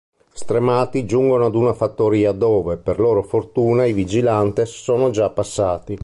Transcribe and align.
Stremati, 0.33 1.05
giungono 1.05 1.45
ad 1.45 1.53
una 1.53 1.73
fattoria 1.75 2.31
dove, 2.31 2.77
per 2.77 2.97
loro 2.99 3.21
fortuna, 3.21 3.85
i 3.85 3.93
vigilantes 3.93 4.71
sono 4.71 5.11
già 5.11 5.29
passati. 5.29 5.99